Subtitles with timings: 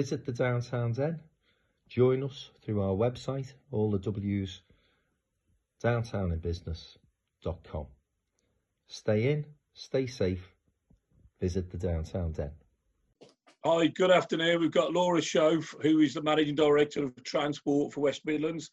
[0.00, 1.20] visit the Downtown Den.
[1.86, 4.62] Join us through our website, all the W's,
[5.84, 7.86] downtowninbusiness.com.
[8.86, 9.44] Stay in,
[9.74, 10.54] stay safe,
[11.38, 12.52] visit the Downtown Den.
[13.62, 14.62] Hi, good afternoon.
[14.62, 18.70] We've got Laura Shoaf, who is the Managing Director of Transport for West Midlands,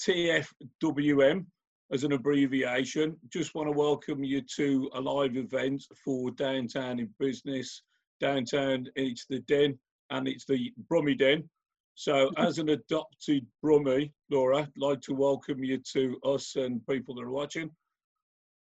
[0.00, 1.44] TFWM
[1.92, 3.18] as an abbreviation.
[3.28, 7.82] Just want to welcome you to a live event for Downtown in Business.
[8.18, 9.78] Downtown, it's the Den
[10.10, 11.48] and it's the Brummie Den.
[11.94, 17.14] So, as an adopted Brummie, Laura, I'd like to welcome you to us and people
[17.16, 17.70] that are watching.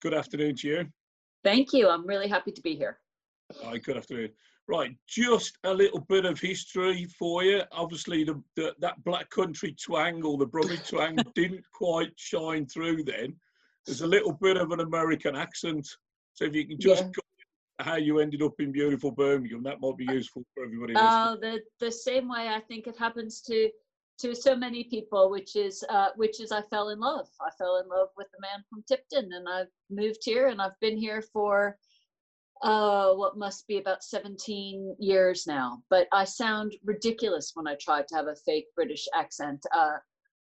[0.02, 0.86] Good afternoon to you.
[1.44, 1.88] Thank you.
[1.88, 2.98] I'm really happy to be here.
[3.62, 4.30] Hi, good afternoon.
[4.68, 7.62] Right, just a little bit of history for you.
[7.70, 13.04] Obviously, the, the that Black Country twang or the Brummie twang didn't quite shine through
[13.04, 13.36] then.
[13.86, 15.86] There's a little bit of an American accent.
[16.34, 17.10] So if you can just Yeah.
[17.78, 20.94] How you ended up in beautiful Birmingham, that might be useful for everybody.
[20.94, 21.10] listening.
[21.12, 23.70] Oh, the the same way I think it happens to
[24.18, 27.28] to so many people, which is uh, which is I fell in love.
[27.40, 30.78] I fell in love with the man from Tipton, and I've moved here, and I've
[30.80, 31.76] been here for
[32.62, 35.82] uh, what must be about 17 years now.
[35.90, 39.64] But I sound ridiculous when I try to have a fake British accent.
[39.74, 39.96] Uh,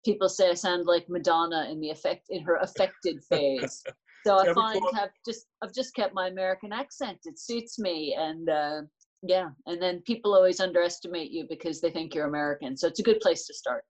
[0.04, 3.84] people say I sound like Madonna in the effect in her affected phase.
[4.26, 7.20] So I Every find I've just I've just kept my American accent.
[7.26, 8.82] It suits me, and uh,
[9.24, 9.50] yeah.
[9.66, 12.78] And then people always underestimate you because they think you're American.
[12.78, 13.84] So it's a good place to start.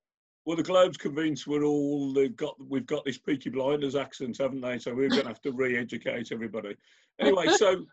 [0.45, 4.61] Well, the Globe's convinced we're all uh, got we've got this Peaky Blinders accent, haven't
[4.61, 4.80] they?
[4.80, 6.75] So we're going to have to re-educate everybody.
[7.19, 7.86] Anyway, so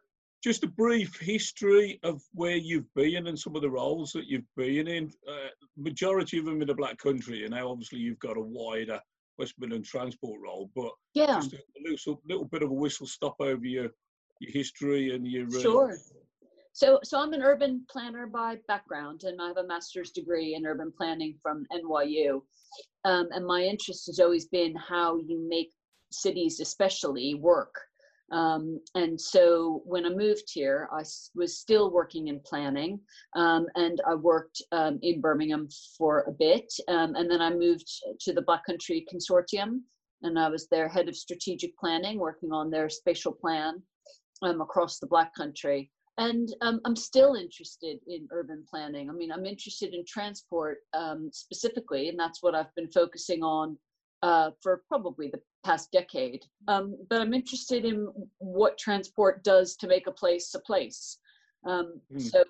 [0.42, 4.54] just a brief history of where you've been and some of the roles that you've
[4.56, 5.12] been in.
[5.28, 9.00] Uh, majority of them in the Black Country, and now obviously you've got a wider
[9.38, 13.36] West Midland transport role, but Yeah, just a little, little bit of a whistle stop
[13.40, 13.90] over your
[14.40, 15.98] your history and your uh, sure.
[16.72, 20.66] So so I'm an urban planner by background, and I have a master's degree in
[20.66, 22.42] urban planning from NYU.
[23.04, 25.70] Um, and my interest has always been how you make
[26.10, 27.74] cities, especially, work.
[28.32, 31.04] Um, and so when I moved here, I
[31.34, 32.98] was still working in planning,
[33.36, 37.88] um, and I worked um, in Birmingham for a bit, um, and then I moved
[38.20, 39.82] to the Black Country Consortium,
[40.22, 43.80] and I was their head of strategic planning, working on their spatial plan
[44.42, 45.90] um, across the Black Country.
[46.18, 49.10] And um, I'm still interested in urban planning.
[49.10, 50.78] I mean, I'm interested in transport
[51.30, 53.76] specifically, and that's what I've been focusing on
[54.26, 56.44] uh, for probably the past decade.
[56.66, 61.18] Um, but I'm interested in what transport does to make a place a place.
[61.64, 62.18] Um, Hmm.
[62.18, 62.44] So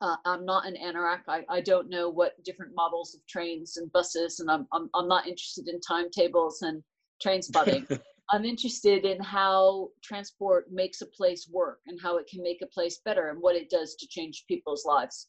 [0.00, 1.22] uh, I'm not an anorak.
[1.26, 5.08] I, I don't know what different models of trains and buses, and I'm, I'm, I'm
[5.08, 6.84] not interested in timetables and
[7.20, 7.86] train spotting.
[8.30, 12.72] I'm interested in how transport makes a place work and how it can make a
[12.76, 15.28] place better and what it does to change people's lives.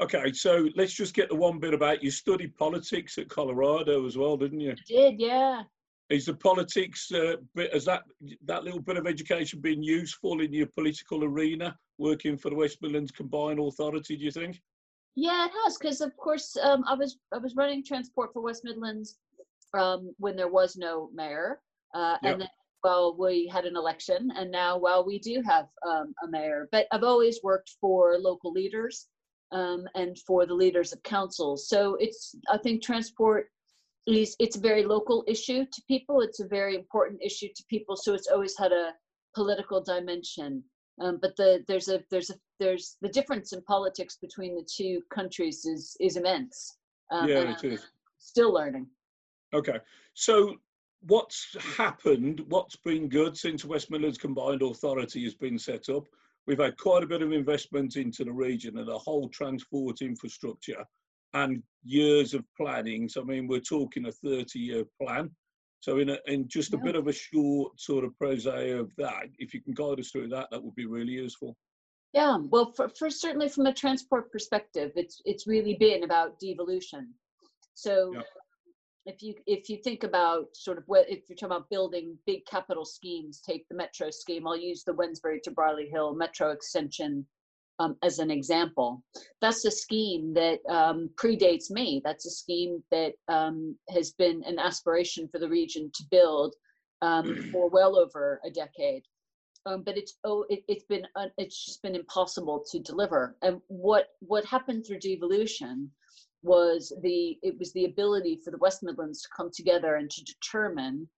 [0.00, 4.16] Okay, so let's just get the one bit about you studied politics at Colorado as
[4.16, 4.72] well, didn't you?
[4.72, 5.62] I did, yeah.
[6.08, 8.04] Is the politics uh, bit has that
[8.46, 12.78] that little bit of education been useful in your political arena, working for the West
[12.80, 14.16] Midlands Combined Authority?
[14.16, 14.62] Do you think?
[15.16, 18.64] Yeah, it has because of course um, I was I was running transport for West
[18.64, 19.18] Midlands
[19.74, 21.60] um, when there was no mayor,
[21.94, 22.32] uh, Yep.
[22.32, 22.48] and then
[22.84, 26.68] well we had an election, and now well we do have um, a mayor.
[26.72, 29.08] But I've always worked for local leaders
[29.52, 31.68] um, and for the leaders of councils.
[31.68, 33.50] So it's I think transport
[34.06, 36.20] is it's a very local issue to people.
[36.20, 37.96] It's a very important issue to people.
[37.96, 38.92] So it's always had a
[39.34, 40.64] political dimension.
[41.00, 45.00] Um, but the there's a there's a there's the difference in politics between the two
[45.14, 46.76] countries is is immense.
[47.10, 47.86] Um, yeah, it is.
[48.18, 48.86] still learning.
[49.54, 49.78] Okay,
[50.14, 50.56] so
[51.02, 52.44] what's happened?
[52.48, 56.06] What's been good since West Midlands Combined Authority has been set up?
[56.48, 60.82] We've had quite a bit of investment into the region and the whole transport infrastructure
[61.34, 63.06] and years of planning.
[63.06, 65.30] So, I mean, we're talking a 30 year plan.
[65.80, 69.24] So, in, a, in just a bit of a short sort of prose of that,
[69.38, 71.54] if you can guide us through that, that would be really useful.
[72.14, 77.12] Yeah, well, for, for certainly from a transport perspective, it's it's really been about devolution.
[77.74, 78.24] So Yep.
[79.08, 82.44] If you if you think about sort of what if you're talking about building big
[82.44, 84.46] capital schemes, take the metro scheme.
[84.46, 87.26] I'll use the Wednesbury to Brierley Hill metro extension
[87.78, 89.02] um, as an example.
[89.40, 92.02] That's a scheme that um, predates me.
[92.04, 96.54] That's a scheme that um, has been an aspiration for the region to build
[97.00, 99.04] um, for well over a decade
[99.68, 103.60] um, but it's oh it, it's been uh, it's just been impossible to deliver and
[103.68, 105.90] what what happened through devolution
[106.42, 110.24] was the it was the ability for the west midlands to come together and to
[110.24, 111.08] determine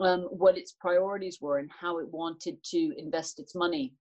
[0.00, 3.92] um, what its priorities were and how it wanted to invest its money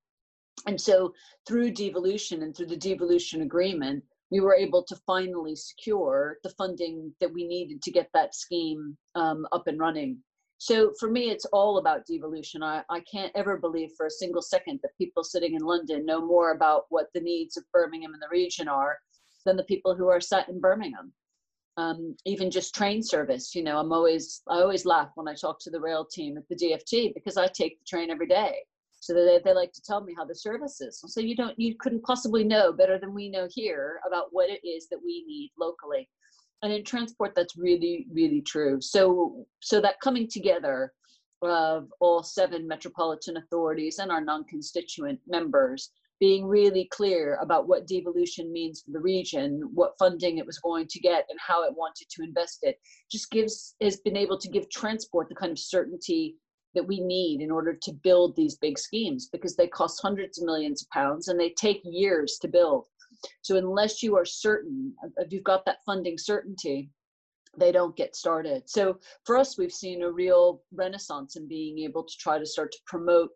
[0.66, 1.14] and so
[1.48, 7.14] through devolution and through the devolution agreement we were able to finally secure the funding
[7.20, 10.18] that we needed to get that scheme um, up and running.
[10.60, 12.64] So for me, it's all about devolution.
[12.64, 16.26] I, I can't ever believe for a single second that people sitting in London know
[16.26, 18.98] more about what the needs of Birmingham and the region are
[19.48, 21.12] than the people who are sat in Birmingham.
[21.78, 25.60] Um, even just train service, you know, I'm always I always laugh when I talk
[25.62, 28.56] to the rail team at the DFT because I take the train every day.
[29.00, 31.04] So they, they like to tell me how the service is.
[31.06, 34.68] So you don't you couldn't possibly know better than we know here about what it
[34.68, 36.10] is that we need locally
[36.64, 40.94] and in transport that's really really true so so that coming together
[41.44, 48.52] of all seven metropolitan authorities and our non-constituent members being really clear about what devolution
[48.52, 52.08] means for the region what funding it was going to get and how it wanted
[52.10, 52.80] to invest it
[53.12, 56.36] just gives has been able to give transport the kind of certainty
[56.76, 60.46] that we need in order to build these big schemes because they cost hundreds of
[60.46, 62.86] millions of pounds and they take years to build
[63.42, 66.90] so unless you are certain, if you've got that funding certainty,
[67.58, 68.70] they don't get started.
[68.70, 72.72] So for us, we've seen a real renaissance in being able to try to start
[72.72, 73.32] to promote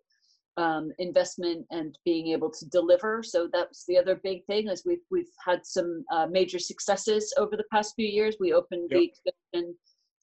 [0.58, 3.24] um, investment and being able to deliver.
[3.24, 7.56] So that's the other big thing is we've we've had some uh, major successes over
[7.56, 8.36] the past few years.
[8.40, 9.00] We opened yep.
[9.00, 9.76] the exhibition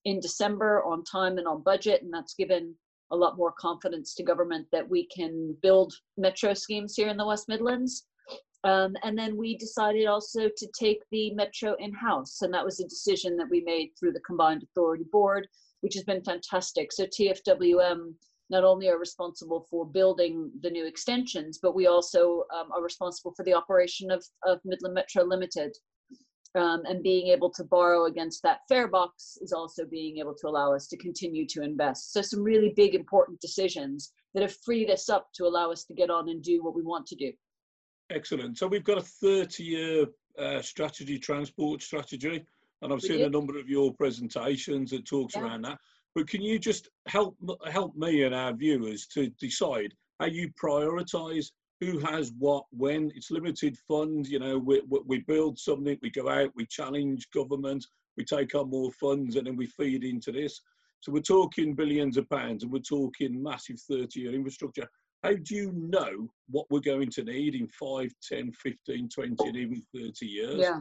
[0.05, 2.75] in December on time and on budget, and that's given
[3.11, 7.27] a lot more confidence to government that we can build metro schemes here in the
[7.27, 8.07] West Midlands.
[8.65, 12.43] Um, and then we decided also to take the metro in house.
[12.43, 15.47] And that was a decision that we made through the combined authority board,
[15.81, 16.93] which has been fantastic.
[16.93, 18.15] So TFWM
[18.51, 23.33] not only are responsible for building the new extensions, but we also um, are responsible
[23.37, 25.77] for the operation of, of Midland Metro Limited.
[26.55, 30.49] Um, and being able to borrow against that fare box is also being able to
[30.49, 32.15] allow us to continue to invest.
[32.15, 35.95] So some really big, important decisions that have freed us up to allow us to
[35.95, 37.33] get on and do what we want to do.
[38.11, 38.57] Excellent.
[38.57, 40.07] So we've got a 30 year
[40.39, 42.43] uh, strategy, transport strategy,
[42.81, 45.43] and I've seen a number of your presentations that talks yeah.
[45.43, 45.79] around that.
[46.19, 47.37] But can you just help
[47.71, 53.13] help me and our viewers to decide how you prioritise who has what when?
[53.15, 54.29] It's limited funds.
[54.29, 57.87] You know, we, we build something, we go out, we challenge government,
[58.17, 60.61] we take on more funds, and then we feed into this.
[61.03, 64.89] So we're talking billions of pounds, and we're talking massive 30 year infrastructure
[65.23, 69.57] how do you know what we're going to need in 5 10 15 20 and
[69.57, 70.81] even 30 years yeah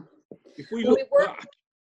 [0.56, 1.46] if we well, look back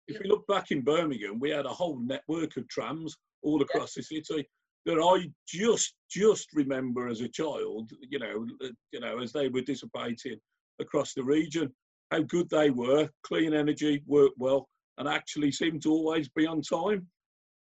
[0.07, 3.95] if we look back in birmingham we had a whole network of trams all across
[3.95, 4.01] yeah.
[4.01, 4.47] the city
[4.85, 9.49] that i just just remember as a child you know uh, you know as they
[9.49, 10.39] were dissipating
[10.79, 11.69] across the region
[12.11, 16.61] how good they were clean energy worked well and actually seemed to always be on
[16.61, 17.05] time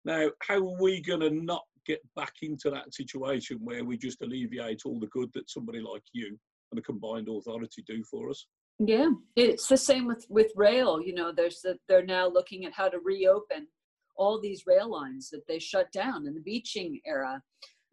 [0.05, 4.21] now how are we going to not get back into that situation where we just
[4.21, 6.37] alleviate all the good that somebody like you
[6.71, 8.45] and a combined authority do for us.
[8.79, 11.01] Yeah, it's the same with with rail.
[11.01, 13.67] You know, there's the, they're now looking at how to reopen
[14.17, 17.41] all these rail lines that they shut down in the Beeching era.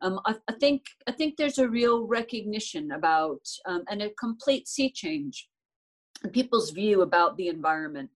[0.00, 4.68] Um, I, I, think I think there's a real recognition about um, and a complete
[4.68, 5.48] sea change
[6.22, 8.10] in people's view about the environment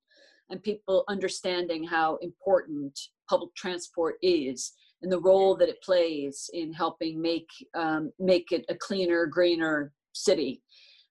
[0.51, 2.99] and people understanding how important
[3.29, 4.73] public transport is
[5.03, 9.93] and the role that it plays in helping make um, make it a cleaner, greener
[10.13, 10.63] city.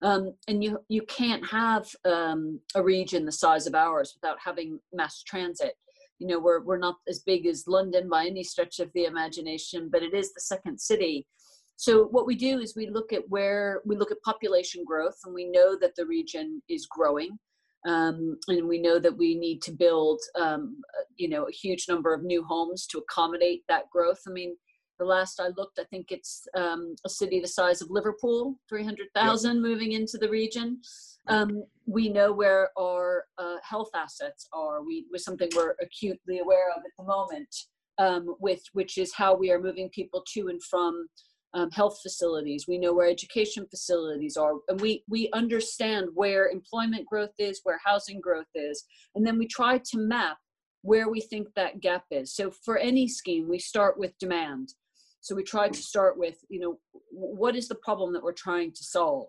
[0.01, 4.80] Um, and you you can't have um, a region the size of ours without having
[4.94, 5.75] mass transit.
[6.20, 9.90] You know, we're we're not as big as London by any stretch of the imagination,
[9.92, 11.28] but it is the second city.
[11.76, 15.34] So what we do is we look at where we look at population growth, and
[15.34, 17.38] we know that the region is growing.
[17.86, 20.82] Um, and we know that we need to build, um,
[21.16, 24.20] you know, a huge number of new homes to accommodate that growth.
[24.28, 24.58] I mean,
[25.00, 29.56] the last I looked, I think it's um, a city the size of Liverpool, 300,000
[29.56, 29.62] yep.
[29.62, 30.82] moving into the region.
[31.30, 34.84] Um, we know where our uh, health assets are.
[34.84, 37.54] We was something we're acutely aware of at the moment,
[37.98, 41.08] um, with which is how we are moving people to and from
[41.54, 42.66] um, health facilities.
[42.68, 47.80] We know where education facilities are, and we we understand where employment growth is, where
[47.84, 48.84] housing growth is,
[49.16, 50.38] and then we try to map
[50.82, 52.34] where we think that gap is.
[52.34, 54.74] So for any scheme, we start with demand.
[55.20, 56.80] So we try to start with, you know,
[57.12, 59.28] what is the problem that we're trying to solve?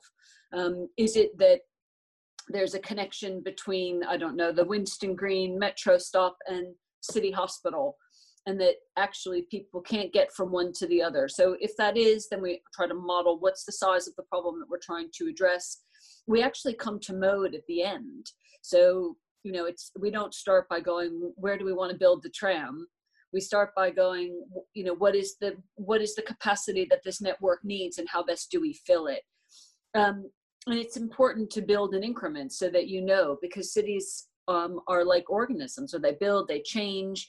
[0.52, 1.60] Um, is it that
[2.50, 7.96] there's a connection between, I don't know, the Winson Green metro stop and City Hospital?
[8.48, 11.28] and that actually people can't get from one to the other.
[11.28, 14.58] So if that is, then we try to model what's the size of the problem
[14.58, 15.82] that we're trying to address.
[16.26, 18.26] We actually come to mode at the end.
[18.62, 22.22] So, you know, it's we don't start by going, where do we want to build
[22.22, 22.86] the tram?
[23.34, 24.40] We start by going,
[24.72, 28.24] you know, what is the what is the capacity that this network needs and how
[28.24, 29.24] best do we fill it?
[29.94, 30.30] Um,
[30.68, 35.04] and it's important to build in increments so that you know because cities um, are
[35.04, 35.90] like organisms.
[35.90, 37.28] So they build they change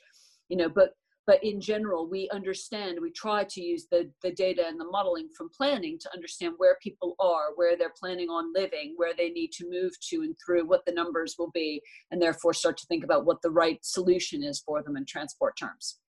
[0.50, 0.93] you know but
[1.25, 5.29] but in general we understand we try to use the the data and the modeling
[5.38, 9.51] from planning to understand where people are where they're planning on living where they need
[9.51, 11.81] to move to and through what the numbers will be
[12.12, 15.55] and therefore start to think about what the right solution is for them in transport
[15.58, 16.00] terms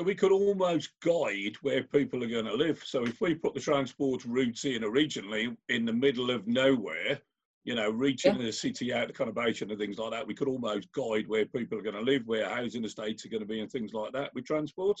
[0.00, 2.82] so we could almost guide where people are going to live.
[2.86, 7.20] So if we put the transport routes in originally in the middle of nowhere,
[7.64, 8.46] you know, reaching yeah.
[8.46, 11.76] the city out of conurbation and things like that, we could almost guide where people
[11.76, 14.30] are going to live, where housing estates are going to be, and things like that
[14.34, 14.98] with transport.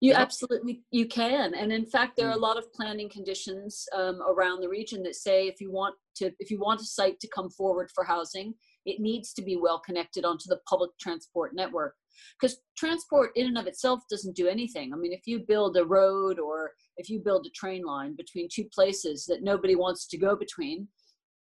[0.00, 2.40] You absolutely you can, and in fact, there are a mm.
[2.40, 6.50] lot of planning conditions um, around the region that say if you want to if
[6.50, 8.54] you want a site to come forward for housing,
[8.86, 11.94] it needs to be well connected onto the public transport network
[12.40, 14.92] because transport in and of itself doesn't do anything.
[14.92, 18.48] I mean if you build a road or if you build a train line between
[18.52, 20.88] two places that nobody wants to go between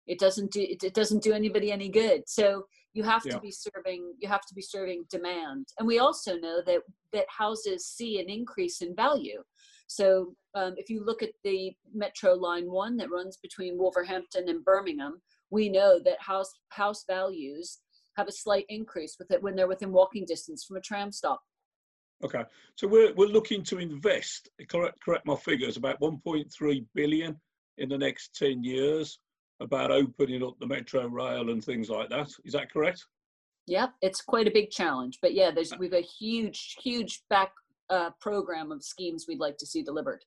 [0.07, 2.23] it doesn't do it, it doesn't do anybody any good.
[2.27, 3.33] So you have yeah.
[3.33, 5.67] to be serving you have to be serving demand.
[5.79, 6.81] And we also know that
[7.13, 9.43] that houses see an increase in value.
[9.87, 14.65] So um, if you look at the metro line one that runs between wolverhampton and
[14.65, 17.79] birmingham we know that house house values
[18.17, 21.41] have a slight increase with it when they're within walking distance from a tram stop.
[22.23, 22.43] Okay,
[22.75, 24.49] so we're we're looking to invest.
[24.69, 25.77] Correct, correct my figures.
[25.77, 27.39] About 1.3 billion
[27.77, 29.19] in the next 10 years.
[29.61, 32.29] About opening up the metro rail and things like that.
[32.43, 33.05] Is that correct?
[33.67, 35.19] Yep, it's quite a big challenge.
[35.21, 37.51] But yeah, there's we've a huge, huge back
[37.89, 40.23] uh, program of schemes we'd like to see delivered.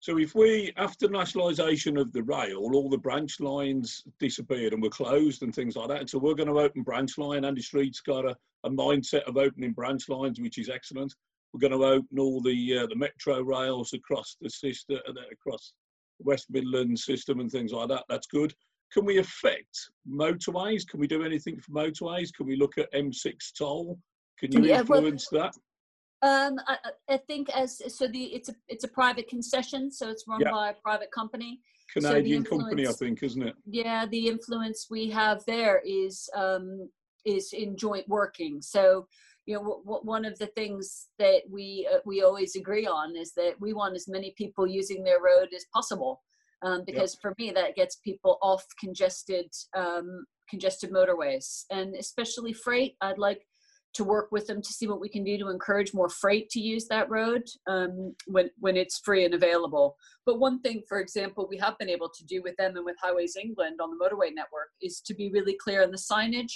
[0.00, 4.90] So if we, after nationalisation of the rail, all the branch lines disappeared and were
[4.90, 6.00] closed and things like that.
[6.00, 7.44] And so we're going to open branch line.
[7.44, 11.14] Andy Street's got a, a mindset of opening branch lines, which is excellent.
[11.52, 15.72] We're going to open all the uh, the metro rails across the system, uh, across
[16.20, 18.04] the West Midlands system and things like that.
[18.08, 18.54] That's good.
[18.92, 20.86] Can we affect motorways?
[20.86, 22.32] Can we do anything for motorways?
[22.32, 23.98] Can we look at M6 toll?
[24.38, 25.54] Can you yeah, influence well, that?
[26.22, 26.76] Um, I,
[27.08, 30.50] I, think as so the it's a it's a private concession, so it's run yeah.
[30.50, 31.60] by a private company.
[31.92, 33.54] Canadian so company, I think, isn't it?
[33.66, 36.90] Yeah, the influence we have there is um,
[37.24, 38.60] is in joint working.
[38.60, 39.06] So
[39.46, 43.16] you know, w- w- one of the things that we uh, we always agree on
[43.16, 46.20] is that we want as many people using their road as possible,
[46.62, 47.22] um, because yep.
[47.22, 52.96] for me that gets people off congested um, congested motorways, and especially freight.
[53.00, 53.46] I'd like
[53.94, 56.60] to work with them to see what we can do to encourage more freight to
[56.60, 59.96] use that road um, when, when it's free and available.
[60.26, 62.96] But one thing, for example, we have been able to do with them and with
[63.02, 66.52] Highways England on the motorway network is to be really clear on the signage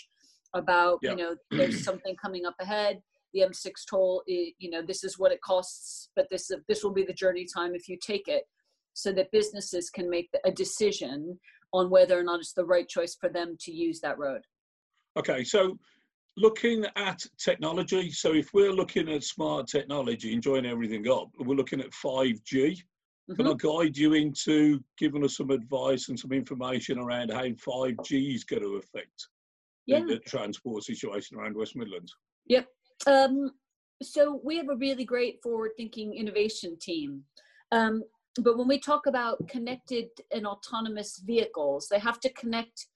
[0.54, 3.00] about, you know, there's something coming up ahead.
[3.32, 7.04] The M6 toll, you know, this is what it costs, but this this will be
[7.04, 8.44] the journey time if you take it,
[8.92, 11.40] so that businesses can make a decision
[11.72, 14.42] on whether or not it's the right choice for them to use that road.
[15.16, 15.78] Okay, so
[16.36, 18.10] looking at technology.
[18.10, 22.42] So if we're looking at smart technology and join everything up, we're looking at 5G.
[23.30, 23.34] Mm-hmm.
[23.34, 28.34] Can I guide you into giving us some advice and some information around how 5G
[28.34, 29.28] is going to affect
[29.86, 30.00] yeah.
[30.00, 32.14] the, the, transport situation around West Midlands?
[32.46, 32.66] Yep.
[33.06, 33.52] Um,
[34.02, 37.22] so we have a really great forward-thinking innovation team.
[37.70, 38.02] Um,
[38.40, 42.86] but when we talk about connected and autonomous vehicles, they have to connect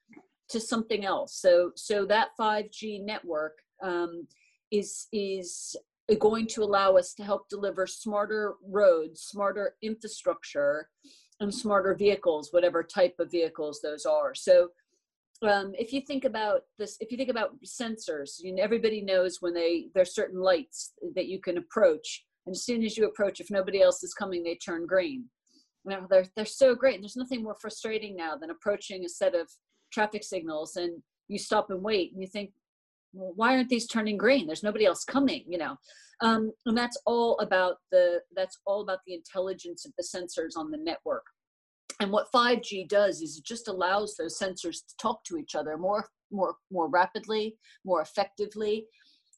[0.50, 1.40] to something else.
[1.40, 4.26] So so that 5G network um,
[4.70, 5.76] is is
[6.20, 10.88] going to allow us to help deliver smarter roads, smarter infrastructure,
[11.40, 14.34] and smarter vehicles, whatever type of vehicles those are.
[14.34, 14.68] So
[15.42, 19.38] um, if you think about this, if you think about sensors, you know, everybody knows
[19.40, 23.40] when they there's certain lights that you can approach, and as soon as you approach,
[23.40, 25.24] if nobody else is coming, they turn green.
[25.84, 26.94] Now they're they're so great.
[26.94, 29.50] And there's nothing more frustrating now than approaching a set of
[29.96, 32.50] traffic signals and you stop and wait and you think
[33.14, 34.46] well, why aren't these turning green?
[34.46, 35.76] There's nobody else coming you know?
[36.20, 40.70] Um, and that's all about the that's all about the intelligence of the sensors on
[40.70, 41.24] the network.
[42.00, 45.78] And what 5g does is it just allows those sensors to talk to each other
[45.78, 48.86] more more more rapidly more effectively.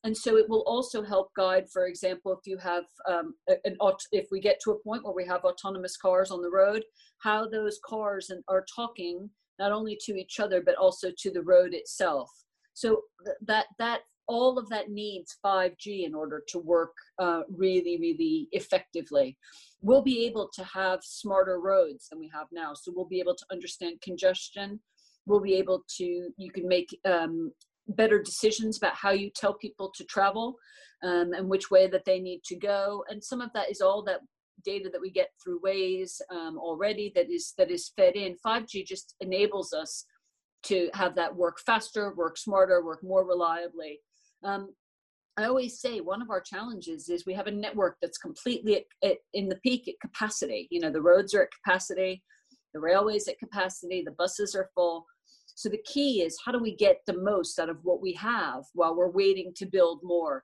[0.05, 3.35] And so it will also help guide for example if you have um,
[3.65, 3.77] an
[4.11, 6.83] if we get to a point where we have autonomous cars on the road
[7.29, 11.43] how those cars and are talking not only to each other but also to the
[11.43, 12.31] road itself.
[12.75, 13.03] So
[13.47, 19.37] that that all of that needs 5g in order to work uh, really really effectively.
[19.81, 22.75] We'll be able to have smarter roads than we have now.
[22.75, 24.81] So we'll be able to understand congestion.
[25.27, 27.53] We'll be able to you can make um,
[27.89, 30.57] better decisions about how you tell people to travel
[31.03, 33.05] um, and which way that they need to go.
[33.09, 34.21] And some of that is all that
[34.65, 38.37] data that we get through Waze um, already that is that is fed in.
[38.45, 40.05] 5G just enables us
[40.65, 44.01] to have that work faster, work smarter, work more reliably.
[44.43, 44.71] Um,
[45.37, 49.09] I always say one of our challenges is we have a network that's completely at,
[49.09, 50.67] at, in the peak at capacity.
[50.71, 52.25] You know, the roads are at capacity,
[52.75, 55.07] the railways at capacity, the buses are full.
[55.55, 58.65] So the key is how do we get the most out of what we have
[58.75, 60.43] while we're waiting to build more,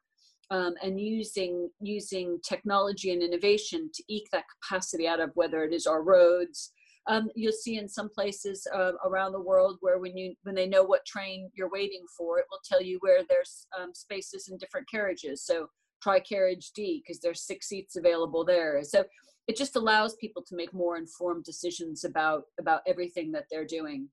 [0.55, 5.73] um, and using using technology and innovation to eke that capacity out of whether it
[5.73, 6.73] is our roads.
[7.07, 10.67] Um, you'll see in some places uh, around the world where when you when they
[10.67, 14.57] know what train you're waiting for, it will tell you where there's um, spaces in
[14.59, 15.45] different carriages.
[15.45, 15.67] So
[16.03, 18.81] try carriage D because there's six seats available there.
[18.85, 19.05] So
[19.49, 24.09] it just allows people to make more informed decisions about about everything that they're doing.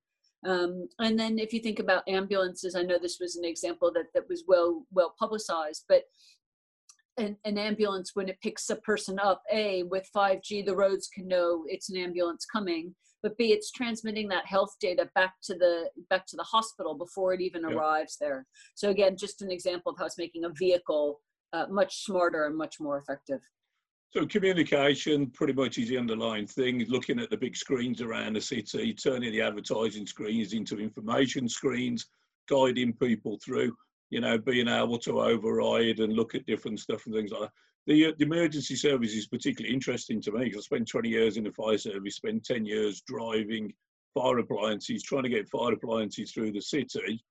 [0.46, 4.06] Um, and then if you think about ambulances, I know this was an example that,
[4.14, 6.04] that was well well publicized, but
[7.18, 11.28] an, an ambulance when it picks a person up, A, with 5G, the roads can
[11.28, 15.90] know it's an ambulance coming, but B, it's transmitting that health data back to the
[16.10, 18.48] back to the hospital before it even arrives there.
[18.76, 21.22] So again, just an example of how it's making a vehicle
[21.54, 23.42] uh, much smarter and much more effective.
[24.12, 26.86] So communication pretty much is the underlying thing.
[26.90, 32.08] Looking at the big screens around the city, turning the advertising screens into information screens,
[32.50, 33.74] guiding people through.
[34.10, 37.52] You know, being able to override and look at different stuff and things like that.
[37.88, 41.38] The, uh, the emergency service is particularly interesting to me because I spent 20 years
[41.38, 43.74] in the fire service, spent 10 years driving
[44.14, 47.24] fire appliances, trying to get fire appliances through the city.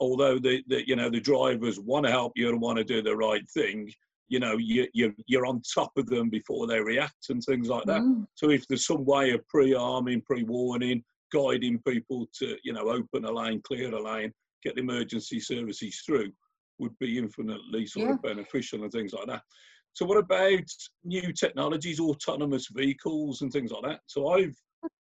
[0.00, 3.00] Although the, the you know the drivers want to help you and want to do
[3.00, 3.90] the right thing,
[4.28, 7.84] you know you, you you're on top of them before they react and things like
[7.84, 8.00] that.
[8.00, 8.26] Mm.
[8.34, 11.02] so if there's some way of pre-arming pre-warning
[11.32, 16.02] guiding people to you know open a lane clear a lane get the emergency services
[16.04, 16.32] through
[16.78, 18.14] would be infinitely sort yeah.
[18.14, 19.42] of beneficial and things like that.
[19.92, 20.64] So what about
[21.04, 24.00] new technologies autonomous vehicles and things like that?
[24.06, 24.54] So i've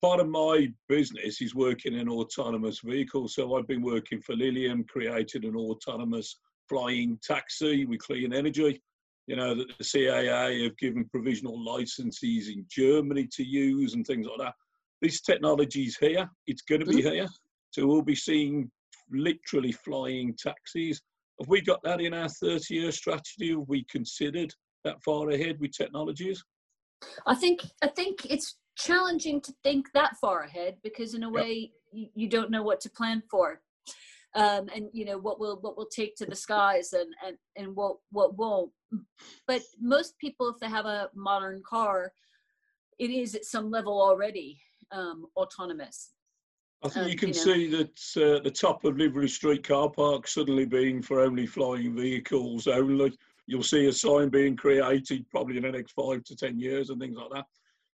[0.02, 3.36] part of my business is working in autonomous vehicles.
[3.36, 8.82] So i've been working for lilium created an autonomous flying taxi with clean energy
[9.28, 14.28] you know, that the CAA have given provisional licenses in Germany to use and things
[14.28, 14.56] like that.
[15.02, 16.30] This technology is here.
[16.48, 17.12] It's going to be mm-hmm.
[17.12, 17.28] here.
[17.72, 18.70] So we'll be seeing
[19.12, 21.02] literally flying taxis.
[21.40, 23.52] Have we got that in our 30 year strategy?
[23.52, 26.44] Have we considered that far ahead with technologies?
[27.26, 31.52] I think I think it's challenging to think that far ahead because in a way
[31.52, 31.70] yep.
[31.92, 33.60] you, you don't know what to plan for
[34.36, 37.76] um, and you know what will what will take to the skies and and and
[37.76, 38.72] what what won't
[39.48, 42.12] but most people if they have a modern car
[43.00, 44.60] it is at some level already
[44.92, 46.12] um, autonomous
[46.84, 49.66] I think um, you can you know, see that uh, the top of Livery Street
[49.66, 53.14] car park suddenly being for only flying vehicles only.
[53.48, 57.00] You'll see a sign being created probably in the next five to ten years and
[57.00, 57.46] things like that.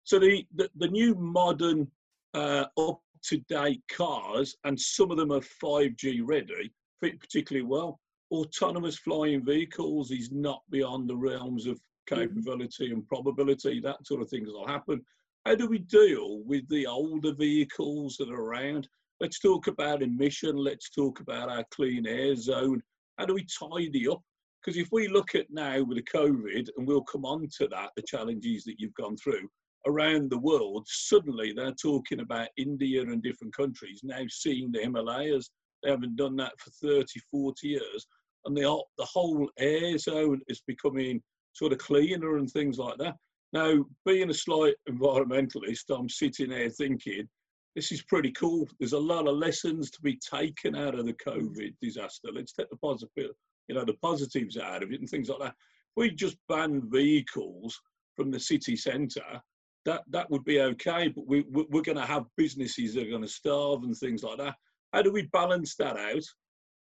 [0.04, 1.86] So the the, the new modern
[2.32, 8.00] uh, up to date cars, and some of them are 5G ready, fit particularly well.
[8.30, 12.16] Autonomous flying vehicles is not beyond the realms of hmm.
[12.16, 13.80] capability and probability.
[13.80, 15.04] That sort of things will happen.
[15.46, 18.88] How do we deal with the older vehicles that are around?
[19.20, 20.56] Let's talk about emission.
[20.56, 22.82] Let's talk about our clean air zone.
[23.18, 24.20] How do we tidy up?
[24.60, 27.90] Because if we look at now with the COVID, and we'll come on to that,
[27.96, 29.48] the challenges that you've gone through,
[29.86, 35.50] around the world, suddenly they're talking about India and different countries now seeing the Himalayas.
[35.82, 38.06] They haven't done that for 30, 40 years.
[38.44, 38.62] And the,
[38.96, 41.22] the whole air zone is becoming
[41.52, 43.16] sort of cleaner and things like that.
[43.52, 47.28] Now, being a slight environmentalist, I'm sitting there thinking,
[47.74, 48.68] this is pretty cool.
[48.78, 52.28] There's a lot of lessons to be taken out of the COVID disaster.
[52.32, 53.30] Let's take the positive,
[53.68, 55.54] you know, the positives out of it and things like that.
[55.54, 57.78] If we just ban vehicles
[58.16, 59.40] from the city centre,
[59.84, 61.08] that that would be okay.
[61.08, 64.38] But we we're going to have businesses that are going to starve and things like
[64.38, 64.56] that.
[64.92, 66.24] How do we balance that out?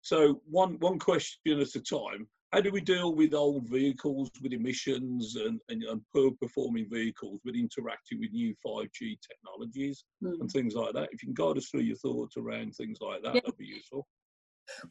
[0.06, 2.28] So one one question at a time.
[2.52, 7.40] How do we deal with old vehicles with emissions and, and, and poor performing vehicles
[7.44, 10.40] with interacting with new 5G technologies mm.
[10.40, 11.08] and things like that?
[11.10, 13.40] If you can guide us through your thoughts around things like that, yeah.
[13.40, 14.06] that'd be useful.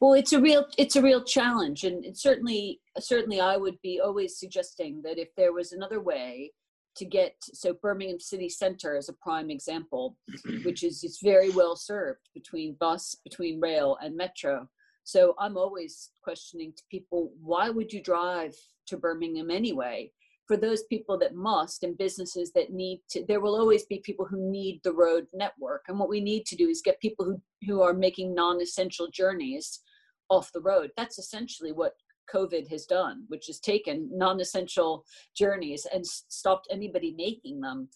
[0.02, 4.38] Well, it's a real it's a real challenge, and certainly certainly I would be always
[4.38, 6.52] suggesting that if there was another way
[6.98, 10.18] to get so birmingham city center is a prime example
[10.64, 14.66] which is it's very well served between bus between rail and metro
[15.06, 18.54] so i'm always questioning to people why would you drive
[18.88, 20.12] to birmingham anyway?
[20.48, 24.26] For those people that must and businesses that need to there will always be people
[24.26, 25.86] who need the road network.
[25.88, 29.82] And what we need to do is get people who who are making non-essential journeys
[30.30, 30.92] off the road.
[30.98, 31.94] That's essentially what
[32.34, 37.90] COVID has done, which has taken non-essential journeys and stopped anybody making them.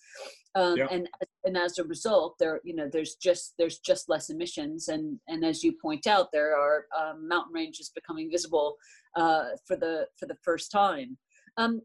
[0.55, 0.87] Um, yeah.
[0.89, 1.07] And
[1.43, 5.45] and as a result, there you know there's just there's just less emissions, and and
[5.45, 8.75] as you point out, there are um, mountain ranges becoming visible
[9.15, 11.17] uh, for the for the first time.
[11.57, 11.81] Um,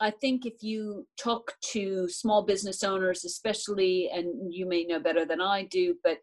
[0.00, 5.24] I think if you talk to small business owners, especially, and you may know better
[5.24, 6.18] than I do, but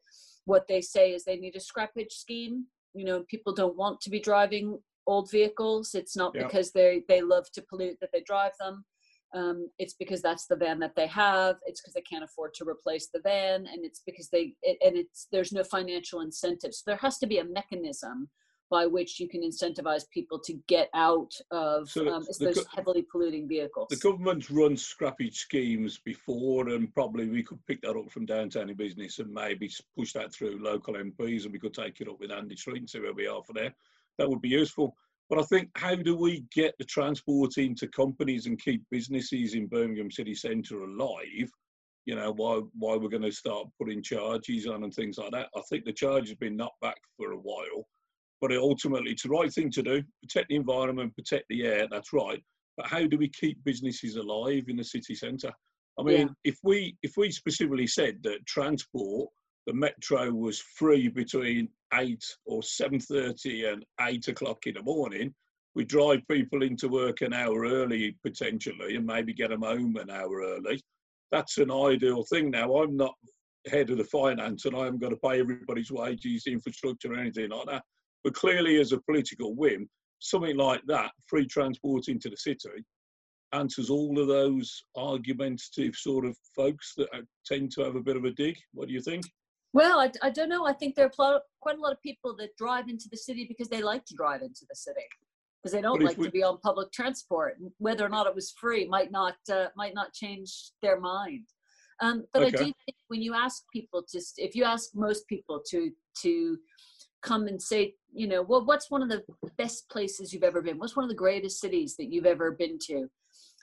[0.45, 2.65] what they say is they need a scrappage scheme.
[2.93, 4.79] You know, people don't want to be driving
[5.09, 5.95] old vehicles.
[5.95, 6.43] It's not yeah.
[6.43, 8.85] because they they love to pollute that they drive them.
[9.33, 11.57] Um, it's because that's the van that they have.
[11.65, 14.95] It's because they can't afford to replace the van, and it's because they it, and
[14.95, 16.77] it's there's no financial incentives.
[16.77, 18.29] So there has to be a mechanism
[18.71, 23.03] by which you can incentivize people to get out of so um, those go- heavily
[23.11, 23.87] polluting vehicles.
[23.89, 28.69] The government's run scrappage schemes before, and probably we could pick that up from downtown
[28.69, 32.19] in business and maybe push that through local MPs, and we could take it up
[32.19, 33.73] with Andy Street and see where we are for there.
[34.19, 34.95] That would be useful.
[35.29, 39.67] But I think how do we get the transport into companies and keep businesses in
[39.67, 41.49] Birmingham city centre alive?
[42.05, 45.49] You know, why why we're going to start putting charges on and things like that.
[45.55, 47.87] I think the charge has been knocked back for a while,
[48.41, 50.03] but it ultimately it's the right thing to do.
[50.23, 51.87] Protect the environment, protect the air.
[51.89, 52.41] That's right.
[52.77, 55.53] But how do we keep businesses alive in the city centre?
[55.99, 56.33] I mean, yeah.
[56.45, 59.29] if we if we specifically said that transport
[59.69, 65.31] the metro was free between 8 or 7.30 and 8 o'clock in the morning,
[65.75, 70.09] we drive people into work an hour early potentially and maybe get them home an
[70.09, 70.81] hour early.
[71.31, 72.77] That's an ideal thing now.
[72.77, 73.13] I'm not
[73.69, 77.51] head of the finance and I haven't got to pay everybody's wages, infrastructure, or anything
[77.51, 77.83] like that.
[78.23, 82.83] But clearly, as a political whim, something like that, free transport into the city,
[83.53, 88.17] answers all of those argumentative sort of folks that uh, tend to have a bit
[88.17, 88.57] of a dig.
[88.73, 89.25] What do you think?
[89.73, 90.65] Well, I, I don't know.
[90.65, 93.69] I think there are quite a lot of people that drive into the city because
[93.69, 95.05] they like to drive into the city
[95.61, 97.57] because they don't like we, to be on public transport.
[97.77, 101.45] Whether or not it was free might not uh, might not change their mind.
[102.01, 102.47] Um, but okay.
[102.47, 106.57] I do think when you ask people to, if you ask most people to to
[107.21, 109.23] come and say, you know, well, what's one of the
[109.57, 110.77] best places you've ever been?
[110.77, 113.09] What's one of the greatest cities that you've ever been to?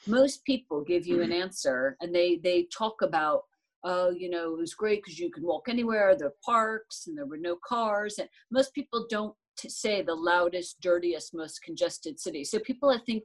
[0.07, 3.42] Most people give you an answer, and they they talk about
[3.87, 6.16] oh, you know, it was great because you could walk anywhere.
[6.16, 8.18] There are parks and there were no cars.
[8.18, 12.42] And most people don't say the loudest, dirtiest, most congested city.
[12.44, 13.22] So people, I think,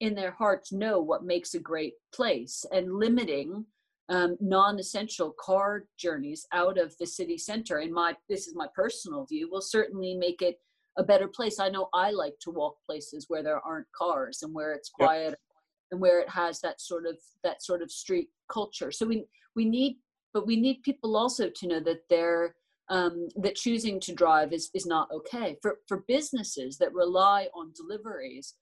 [0.00, 3.66] in their hearts know what makes a great place and limiting
[4.08, 9.24] um, non-essential car journeys out of the city center in my this is my personal
[9.26, 10.56] view will certainly make it
[10.98, 14.52] a better place i know i like to walk places where there aren't cars and
[14.52, 15.38] where it's quiet yep.
[15.90, 18.92] And where it has that sort of that sort of street culture.
[18.92, 19.24] So we
[19.56, 19.96] we need
[20.32, 22.54] but we need people also to know that they're
[22.88, 25.56] um, that choosing to drive is, is not okay.
[25.62, 28.54] For for businesses that rely on deliveries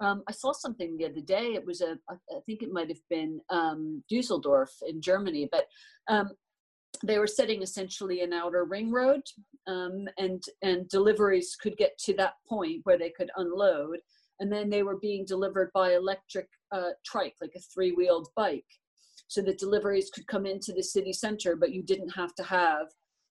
[0.00, 1.52] um, I saw something the other day.
[1.54, 2.16] It was a, I
[2.46, 5.66] think it might have been um, Dusseldorf in Germany, but
[6.08, 6.30] um,
[7.04, 9.22] they were setting essentially an outer ring road,
[9.66, 13.98] um, and and deliveries could get to that point where they could unload,
[14.40, 18.66] and then they were being delivered by electric uh, trike, like a three-wheeled bike,
[19.28, 22.86] so that deliveries could come into the city center, but you didn't have to have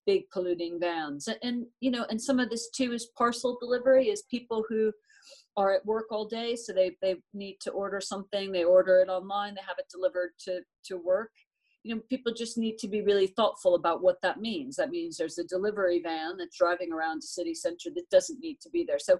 [0.06, 1.28] big polluting vans.
[1.28, 4.92] And, and you know, and some of this too is parcel delivery is people who
[5.56, 9.08] are at work all day, so they they need to order something, they order it
[9.08, 11.32] online, they have it delivered to to work.
[11.82, 14.76] You know, people just need to be really thoughtful about what that means.
[14.76, 18.58] That means there's a delivery van that's driving around the city center that doesn't need
[18.60, 18.98] to be there.
[18.98, 19.18] So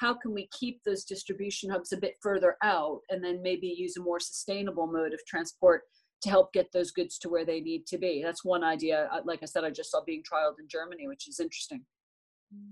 [0.00, 3.96] how can we keep those distribution hubs a bit further out and then maybe use
[3.96, 5.82] a more sustainable mode of transport
[6.22, 8.22] to help get those goods to where they need to be.
[8.22, 9.08] That's one idea.
[9.12, 11.82] Uh, like I said, I just saw being trialed in Germany, which is interesting.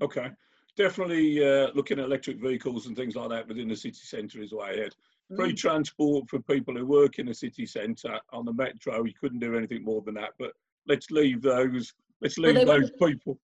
[0.01, 0.29] Okay,
[0.77, 4.53] definitely uh, looking at electric vehicles and things like that within the city centre is
[4.53, 4.95] way ahead.
[5.31, 5.37] Mm.
[5.37, 9.05] Free transport for people who work in the city centre on the metro.
[9.05, 10.53] You couldn't do anything more than that, but
[10.89, 11.93] let's leave those.
[12.21, 13.39] Let's leave well, those people.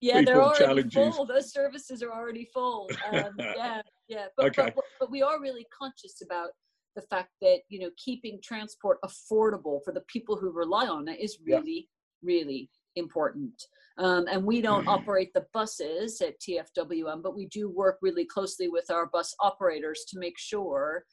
[0.00, 1.16] Yeah, they're already challenges.
[1.16, 1.26] full.
[1.26, 2.90] Those services are already full.
[3.12, 4.72] Um, yeah, yeah, but, okay.
[4.74, 6.50] but but we are really conscious about
[6.96, 11.20] the fact that you know keeping transport affordable for the people who rely on it
[11.20, 11.88] is really
[12.22, 12.22] yeah.
[12.22, 13.52] really important
[13.98, 18.68] um, and we don't operate the buses at tfwm but we do work really closely
[18.68, 21.04] with our bus operators to make sure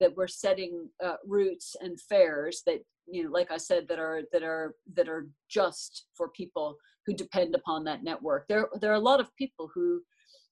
[0.00, 4.22] that we're setting uh, routes and fares that you know like i said that are
[4.32, 8.94] that are that are just for people who depend upon that network there there are
[8.94, 10.00] a lot of people who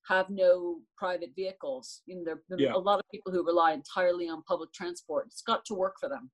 [0.08, 2.02] have no private vehicles.
[2.06, 2.74] You know, there are yeah.
[2.74, 5.26] a lot of people who rely entirely on public transport.
[5.26, 6.30] It's got to work for them.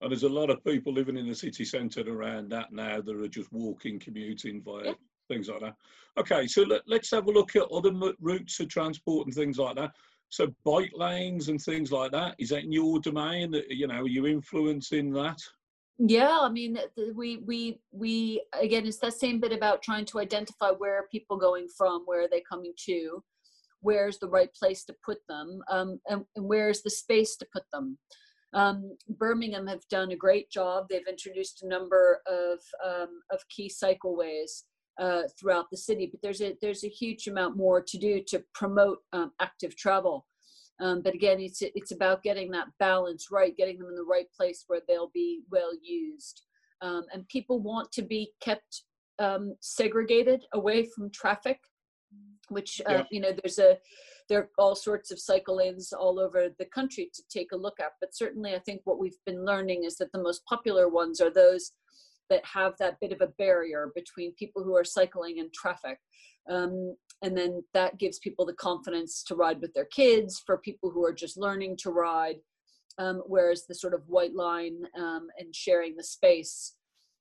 [0.00, 3.16] And there's a lot of people living in the city centre around that now that
[3.16, 4.92] are just walking, commuting via yeah.
[5.28, 5.76] things like that.
[6.18, 9.76] Okay, so let, us have a look at other routes of transport and things like
[9.76, 9.92] that.
[10.34, 13.54] So bike lanes and things like that, is that in your domain?
[13.68, 15.38] You know, are you influencing that?
[15.96, 16.76] Yeah, I mean,
[17.14, 21.36] we we we again, it's that same bit about trying to identify where are people
[21.36, 23.22] going from, where are they coming to,
[23.80, 27.62] where's the right place to put them, um, and, and where's the space to put
[27.72, 27.96] them.
[28.54, 30.86] Um, Birmingham have done a great job.
[30.90, 34.64] They've introduced a number of um, of key cycleways
[35.00, 38.42] uh, throughout the city, but there's a there's a huge amount more to do to
[38.54, 40.26] promote um, active travel.
[40.80, 44.26] Um, but again, it's it's about getting that balance right, getting them in the right
[44.36, 46.42] place where they'll be well used.
[46.80, 48.82] Um, and people want to be kept
[49.18, 51.58] um, segregated away from traffic,
[52.48, 53.04] which uh, yeah.
[53.10, 53.78] you know there's a
[54.28, 57.78] there are all sorts of cycle lanes all over the country to take a look
[57.80, 57.92] at.
[58.00, 61.30] But certainly, I think what we've been learning is that the most popular ones are
[61.30, 61.72] those
[62.30, 65.98] that have that bit of a barrier between people who are cycling and traffic.
[66.48, 70.90] Um, and then that gives people the confidence to ride with their kids for people
[70.90, 72.36] who are just learning to ride.
[72.98, 76.76] Um, whereas the sort of white line um, and sharing the space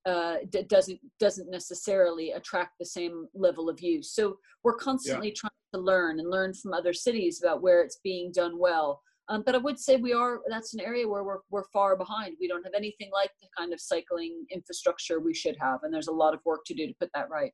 [0.06, 4.14] uh, d- doesn't doesn't necessarily attract the same level of use.
[4.14, 5.34] So we're constantly yeah.
[5.38, 9.02] trying to learn and learn from other cities about where it's being done well.
[9.30, 12.36] Um, but I would say we are that's an area where we're we're far behind.
[12.40, 16.10] We don't have anything like the kind of cycling infrastructure we should have, and there's
[16.10, 17.52] a lot of work to do to put that right.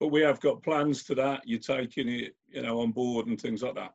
[0.00, 1.42] But we have got plans to that.
[1.44, 3.94] You're taking it, you know, on board and things like that.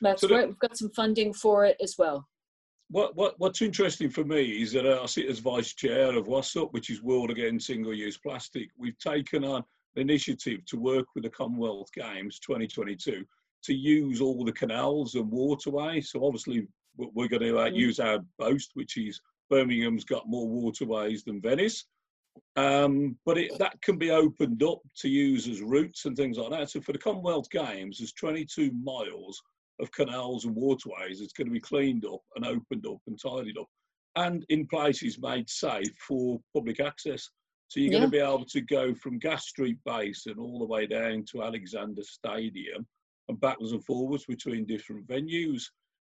[0.00, 0.42] That's so right.
[0.42, 2.26] The, We've got some funding for it as well.
[2.88, 6.72] What what what's interesting for me is that I sit as vice chair of WASUP,
[6.72, 8.70] which is World Against Single-Use Plastic.
[8.78, 9.64] We've taken on
[9.96, 13.24] an initiative to work with the Commonwealth Games 2022
[13.64, 16.10] to use all the canals and waterways.
[16.10, 21.24] So obviously we're going to uh, use our boast, which is Birmingham's got more waterways
[21.24, 21.84] than Venice.
[22.56, 26.50] Um, but it, that can be opened up to use as routes and things like
[26.50, 26.70] that.
[26.70, 29.40] So for the Commonwealth Games, there's 22 miles
[29.80, 33.58] of canals and waterways that's going to be cleaned up and opened up and tidied
[33.58, 33.66] up
[34.16, 37.28] and in places made safe for public access.
[37.68, 37.98] So you're yeah.
[37.98, 41.24] going to be able to go from Gas Street Basin and all the way down
[41.32, 42.86] to Alexander Stadium
[43.28, 45.62] and backwards and forwards between different venues.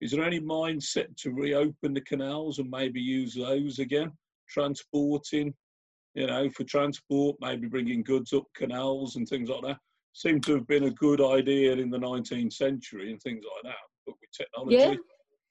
[0.00, 4.10] Is there any mindset to reopen the canals and maybe use those again?
[4.48, 5.54] Transporting,
[6.14, 9.78] you know, for transport, maybe bringing goods up canals and things like that.
[10.14, 13.80] Seemed to have been a good idea in the 19th century and things like that.
[14.06, 14.94] But with technology, yeah.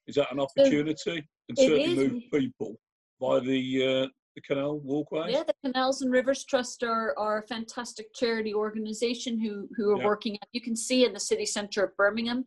[0.06, 0.96] is that an opportunity?
[0.96, 2.76] So and certainly move people
[3.20, 5.32] by the uh, the canal walkways?
[5.32, 9.98] Yeah, the Canals and Rivers Trust are, are a fantastic charity organization who, who are
[9.98, 10.04] yeah.
[10.04, 10.38] working.
[10.52, 12.44] You can see in the city center of Birmingham,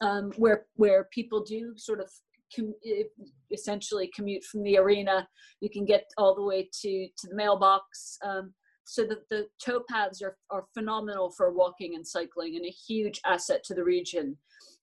[0.00, 2.10] um, where where people do sort of
[2.54, 2.74] com-
[3.52, 5.28] essentially commute from the arena.
[5.60, 8.18] You can get all the way to to the mailbox.
[8.24, 8.52] Um,
[8.84, 13.62] so the, the towpaths are, are phenomenal for walking and cycling and a huge asset
[13.64, 14.36] to the region.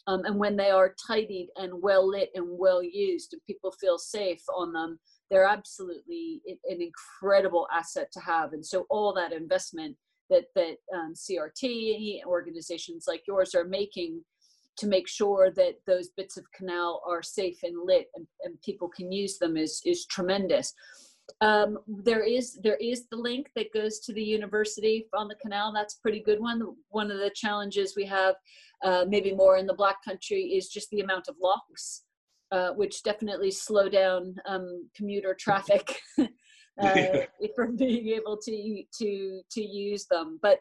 [0.08, 3.98] Um, and when they are tidied and well lit and well used and people feel
[3.98, 8.54] safe on them, they're absolutely an incredible asset to have.
[8.54, 9.96] And so all that investment
[10.30, 14.24] that that um, CRT organizations like yours are making
[14.78, 18.88] to make sure that those bits of canal are safe and lit and, and people
[18.88, 20.74] can use them is is tremendous.
[21.42, 25.72] Um, there is there is the link that goes to the university on the canal.
[25.74, 26.62] That's a pretty good one.
[26.90, 28.36] One of the challenges we have,
[28.84, 32.04] uh, maybe more in the Black Country, is just the amount of locks
[32.52, 37.18] uh, which definitely slow down um, commuter traffic uh,
[37.56, 40.40] from being able to to to use them.
[40.42, 40.60] But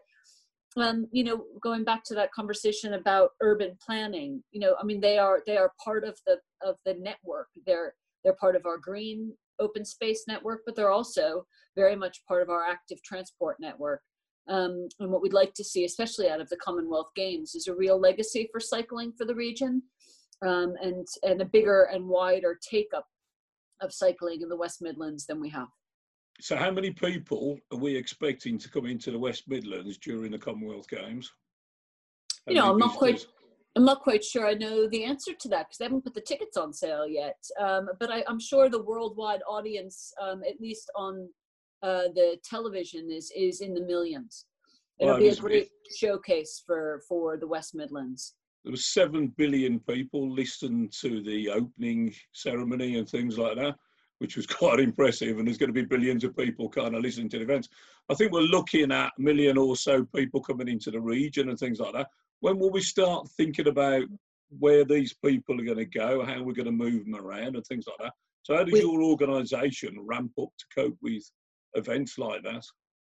[0.76, 5.00] um, you know, going back to that conversation about urban planning, you know, I mean,
[5.00, 7.48] they are they are part of the of the network.
[7.66, 11.46] They're they're part of our green open space network, but they're also
[11.76, 14.00] very much part of our active transport network.
[14.48, 17.74] Um, and what we'd like to see, especially out of the Commonwealth Games, is a
[17.74, 19.82] real legacy for cycling for the region
[20.42, 23.06] um, and and a bigger and wider take up
[23.80, 25.68] of cycling in the West Midlands than we have.
[26.40, 30.38] So, how many people are we expecting to come into the West Midlands during the
[30.38, 31.32] Commonwealth Games?
[32.46, 33.26] How you know, I'm not quite.
[33.76, 36.20] I'm not quite sure I know the answer to that because they haven't put the
[36.20, 37.36] tickets on sale yet.
[37.60, 41.28] Um, but I, am sure the worldwide audience, um, at least on
[41.82, 44.46] uh, the television, is is in the millions.
[44.98, 48.34] It'll well, be a great showcase for for the West Midlands
[48.68, 53.74] there were seven billion people listened to the opening ceremony and things like that,
[54.18, 55.38] which was quite impressive.
[55.38, 57.70] And there's going to be billions of people kind of listening to the events.
[58.10, 61.58] I think we're looking at a million or so people coming into the region and
[61.58, 62.08] things like that.
[62.40, 64.04] When will we start thinking about
[64.58, 67.64] where these people are going to go, how we're going to move them around, and
[67.64, 68.12] things like that?
[68.42, 71.22] So, how does your organisation ramp up to cope with
[71.72, 72.66] events like that?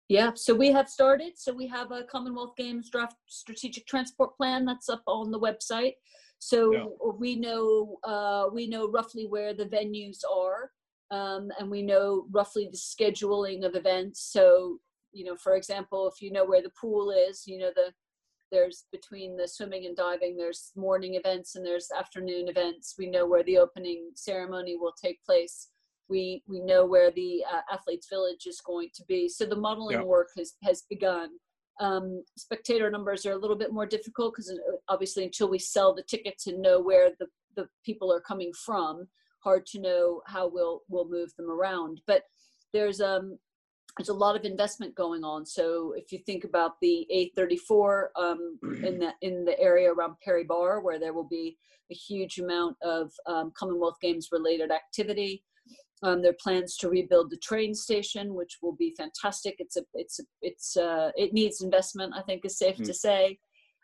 [0.09, 1.33] Yeah, so we have started.
[1.37, 5.95] So we have a Commonwealth Games draft strategic transport plan that's up on the website.
[6.39, 6.87] So Yeah.
[7.19, 10.73] we know uh, we know roughly where the venues are,
[11.11, 14.23] um, and we know roughly the scheduling of events.
[14.33, 14.81] So
[15.13, 17.93] you know, for example, if you know where the pool is, you know the
[18.51, 23.27] there's between the swimming and diving there's morning events and there's afternoon events we know
[23.27, 25.69] where the opening ceremony will take place
[26.09, 29.29] we we know where the uh, athletes village is going to be.
[29.29, 31.31] So the modeling work has has begun.
[31.81, 34.53] Um, spectator numbers are a little bit more difficult because
[34.89, 39.07] obviously until we sell the tickets and know where the, the people are coming from
[39.41, 42.01] hard to know how we'll we'll move them around.
[42.07, 42.23] But
[42.73, 43.39] there's um
[43.97, 45.45] there's a lot of investment going on.
[45.45, 50.45] So if you think about the a34 um, in the in the area around perry
[50.45, 51.57] barr where there will be
[51.91, 55.43] a huge amount of um, commonwealth games related activity
[56.03, 59.57] um, there are plans to rebuild the train station, which will be fantastic.
[59.59, 62.15] It's a, it's, a, it's, uh, it needs investment.
[62.17, 62.87] I think is safe Mm.
[62.87, 63.39] to say.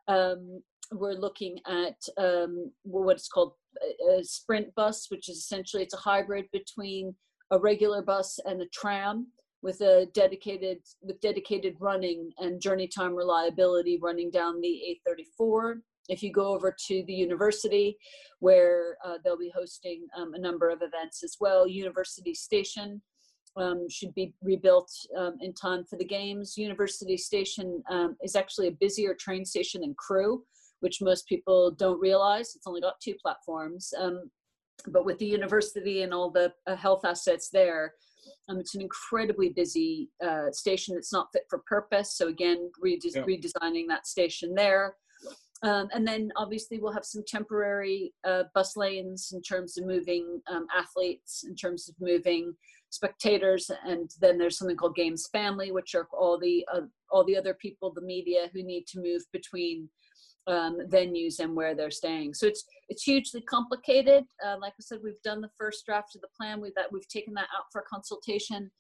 [0.09, 5.95] Um, we're looking at um, what's called a, a sprint bus, which is essentially it's
[5.95, 7.15] a hybrid between
[7.51, 9.29] a regular bus and a tram
[9.63, 15.81] with a dedicated with dedicated running and journey time reliability running down the A34.
[16.09, 17.97] If you go over to the university,
[18.41, 23.01] where uh, they'll be hosting um, a number of events as well, University Station
[23.57, 26.59] um, should be rebuilt um, in time for the games.
[26.59, 30.43] University Station um, is actually a busier train station than Crewe,
[30.81, 32.55] which most people don't realize.
[32.55, 33.93] It's only got two platforms.
[33.99, 34.31] Um,
[34.89, 37.95] but with the university and all the uh, health assets there,
[38.49, 42.17] um, it's an incredibly busy uh, station that's not fit for purpose.
[42.17, 43.23] So again, rede- Yeah.
[43.23, 44.97] redesigning that station there.
[45.65, 50.43] Um, and then obviously we'll have some temporary uh, bus lanes in terms of moving
[50.47, 52.55] um, athletes, in terms of moving
[52.91, 57.37] spectators, and then there's something called Games Family, which are all the uh, all the
[57.37, 59.89] other people, the media, who need to move between
[60.47, 62.35] um, venues and where they're staying.
[62.35, 64.25] So it's it's hugely complicated.
[64.45, 66.61] Uh, like I said, we've done the first draft of the plan.
[66.61, 68.71] We've that we've taken that out for consultation,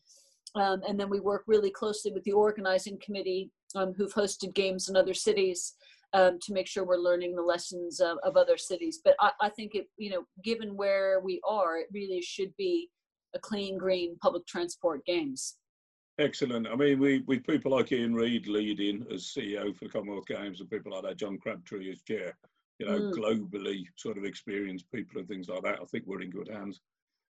[0.54, 4.90] um, and then we work really closely with the organizing committee, um, who've hosted games
[4.90, 5.74] in other cities,
[6.14, 9.00] um, to make sure we're learning the lessons of, of other cities.
[9.04, 12.88] But I, I think it, you know, given where we are, it really should be
[13.34, 15.56] a clean, green public transport games.
[16.20, 16.68] Excellent.
[16.68, 20.60] I mean, we with people like Ian Reid leading as CEO for the Commonwealth Games
[20.60, 22.38] and people like that, John Crabtree as chair,
[22.78, 23.12] you know, Mm.
[23.12, 25.80] globally sort of experienced people and things like that.
[25.82, 26.80] I think we're in good hands.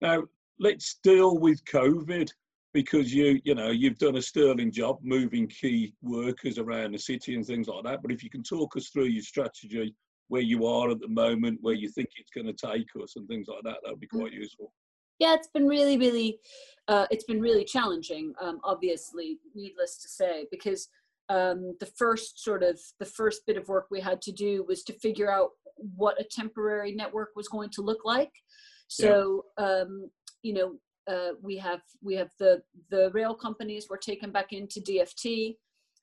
[0.03, 0.25] Now,
[0.59, 2.33] let's deal with COVID
[2.75, 7.37] because you, you know, you've done a sterling job moving key workers around the city
[7.37, 8.03] and things like that.
[8.03, 9.95] But if you can talk us through your strategy,
[10.29, 13.29] where you are at the moment, where you think it's going to take us, and
[13.29, 14.73] things like that, that would be quite useful.
[15.19, 16.39] yeah it's been really really
[16.89, 20.89] uh, it's been really challenging um, obviously needless to say because
[21.29, 24.83] um, the first sort of the first bit of work we had to do was
[24.85, 25.51] to figure out
[25.97, 28.33] what a temporary network was going to look like
[28.89, 30.11] so um,
[30.43, 30.75] you know
[31.07, 35.57] uh, we have we have the the rail companies were taken back into dft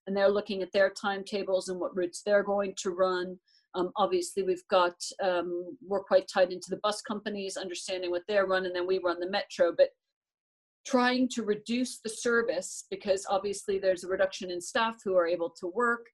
[0.08, 3.38] and they're looking at their timetables and what routes they're going to run
[3.74, 8.46] um, obviously, we've got um, we're quite tied into the bus companies, understanding what they're
[8.46, 9.74] running, and then we run the metro.
[9.76, 9.90] But
[10.86, 15.50] trying to reduce the service because obviously there's a reduction in staff who are able
[15.62, 16.08] to work,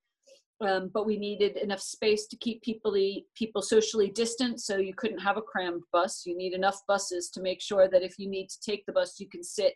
[0.62, 2.96] um, but we needed enough space to keep people
[3.36, 4.60] people socially distant.
[4.60, 6.24] So you couldn't have a crammed bus.
[6.26, 9.20] You need enough buses to make sure that if you need to take the bus,
[9.20, 9.74] you can sit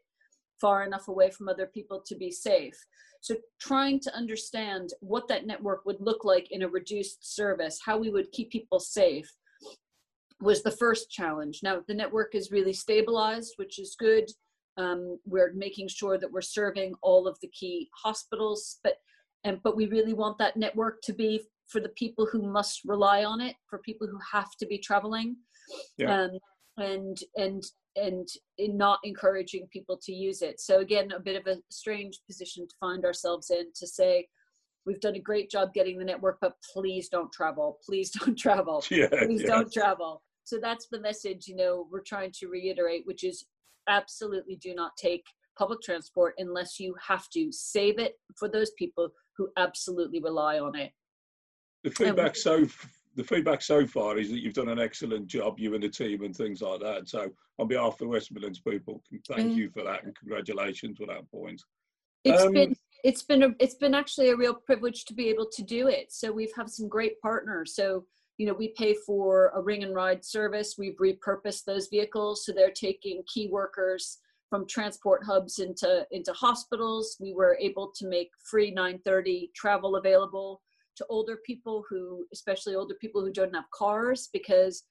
[0.60, 2.78] far enough away from other people to be safe.
[3.22, 7.98] So trying to understand what that network would look like in a reduced service, how
[7.98, 9.30] we would keep people safe
[10.39, 11.60] was the first challenge.
[11.62, 14.28] Now the network is really stabilized, which is good.
[14.78, 18.96] Um, we're making sure that we're serving all of the key hospitals, but
[19.44, 23.24] and but we really want that network to be for the people who must rely
[23.24, 25.38] on it, for people who have to be traveling,
[25.98, 26.24] Yeah.
[26.24, 26.32] um,
[26.78, 27.64] and and
[27.98, 28.28] and
[28.58, 30.62] in not encouraging people to use it.
[30.62, 34.28] So again, a bit of a strange position to find ourselves in to say,
[34.86, 37.80] we've done a great job getting the network, but please don't travel.
[37.86, 38.82] Please don't travel.
[38.92, 39.48] Yeah, Please yeah.
[39.48, 40.22] don't travel.
[40.46, 43.46] So that's the message, you know, we're trying to reiterate, which is
[43.89, 45.26] absolutely do not take
[45.58, 49.10] public transport unless you have to save it for those people
[49.42, 50.92] who absolutely rely on it.
[51.84, 52.68] The feedback so
[53.16, 56.24] the feedback so far is that you've done an excellent job, you and the team,
[56.24, 57.10] and things like that.
[57.10, 57.30] So,
[57.60, 59.56] on behalf of the West Midlands people, thank Mm.
[59.58, 61.62] you for that and congratulations for that point.
[62.24, 65.50] It's Um, been it's been a, it's been actually a real privilege to be able
[65.50, 66.14] to do it.
[66.14, 67.76] So we've had some great partners.
[67.76, 68.06] So
[68.38, 70.76] you know we pay for a ring and ride service.
[70.78, 74.20] We've repurposed those vehicles so they're taking key workers
[74.52, 77.16] from transport hubs into into hospitals.
[77.20, 80.62] We were able to make free 930 travel available
[80.97, 84.84] to older people who, especially older people who don't have cars, because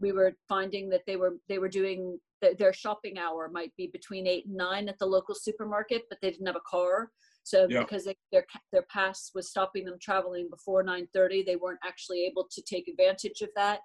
[0.00, 4.28] we were finding that they were they were doing their shopping hour might be between
[4.28, 7.10] eight and nine at the local supermarket, but they didn't have a car.
[7.42, 7.80] So yeah.
[7.80, 12.46] because they, their their pass was stopping them traveling before 9:30, they weren't actually able
[12.52, 13.80] to take advantage of that.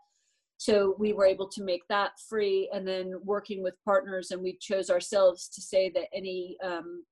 [0.64, 4.58] So we were able to make that free, and then working with partners, and we
[4.62, 7.04] chose ourselves to say that any um,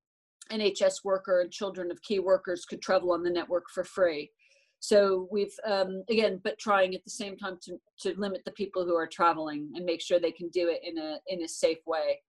[0.50, 4.32] NHS worker and children of key workers could travel on the network for free.
[4.80, 8.86] So we've um, again, but trying at the same time to to limit the people
[8.86, 11.86] who are traveling and make sure they can do it in a in a safe
[11.86, 12.22] way.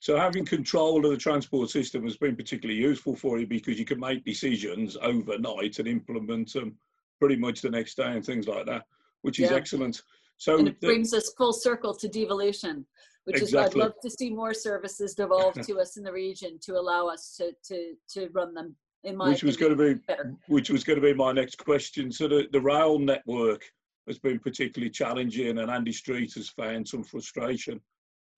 [0.00, 3.84] So having control of the transport system has been particularly useful for you because you
[3.84, 6.78] can make decisions overnight and implement them
[7.20, 8.86] pretty much the next day and things like that,
[9.22, 9.56] which is yeah.
[9.56, 10.02] excellent.
[10.38, 12.86] So and it the, brings us full circle to devolution,
[13.24, 13.58] which exactly.
[13.58, 17.06] is I'd love to see more services devolve to us in the region to allow
[17.06, 20.34] us to to to run them in my which was going to be better.
[20.48, 22.12] which was going to be my next question.
[22.12, 23.64] So the, the rail network
[24.06, 27.80] has been particularly challenging, and Andy Street has found some frustration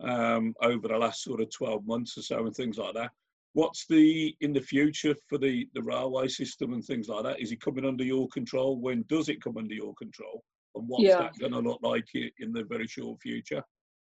[0.00, 3.10] um, over the last sort of 12 months or so, and things like that.
[3.54, 7.40] What's the in the future for the the railway system and things like that?
[7.40, 8.78] Is it coming under your control?
[8.78, 10.44] When does it come under your control?
[10.74, 11.18] And what's yeah.
[11.18, 13.64] that going to look like in the very short future?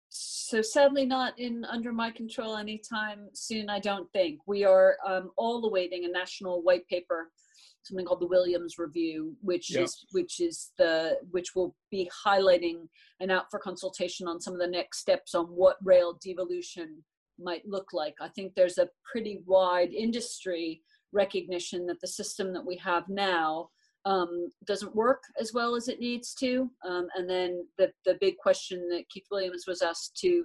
[0.08, 5.30] so sadly not in under my control anytime soon i don't think we are um,
[5.36, 7.30] all awaiting a national white paper
[7.82, 9.84] something called the williams review which yep.
[9.84, 12.88] is which is the which will be highlighting
[13.20, 17.02] and out for consultation on some of the next steps on what rail devolution
[17.38, 20.82] might look like i think there's a pretty wide industry
[21.12, 23.68] recognition that the system that we have now
[24.06, 26.70] um, doesn't work as well as it needs to.
[26.88, 30.44] Um, and then the, the big question that Keith Williams was asked to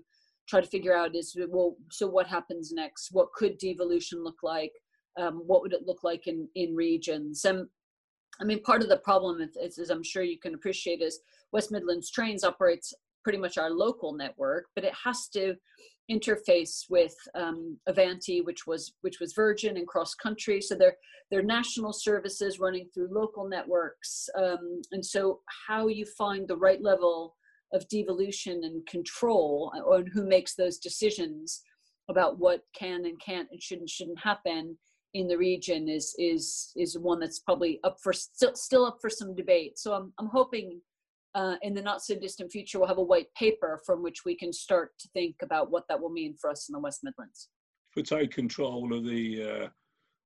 [0.50, 3.10] try to figure out is, well, so what happens next?
[3.12, 4.72] What could devolution look like?
[5.18, 7.46] Um, what would it look like in, in regions?
[7.46, 7.68] And
[8.42, 11.20] I mean, part of the problem is, is, I'm sure you can appreciate is
[11.52, 12.94] West Midlands Trains operates
[13.24, 15.56] pretty much our local network, but it has to
[16.12, 20.62] interface with um, Avanti, which was which was Virgin and cross country.
[20.62, 20.98] So they're
[21.30, 26.82] they're national services running through local networks, um, and so how you find the right
[26.82, 27.36] level
[27.74, 31.62] of devolution and control on who makes those decisions
[32.10, 34.78] about what can and can't and should and shouldn't happen
[35.14, 39.10] in the region is is is one that's probably up for still still up for
[39.10, 39.78] some debate.
[39.78, 40.82] So I'm I'm hoping
[41.34, 44.36] uh, in the not so distant future, we'll have a white paper from which we
[44.36, 47.50] can start to think about what that will mean for us in the West Midlands.
[47.92, 49.68] If we take control of the uh,